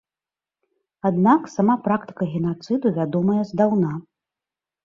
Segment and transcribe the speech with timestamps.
[1.09, 3.91] Аднак, сама практыка генацыду вядомая здаўна.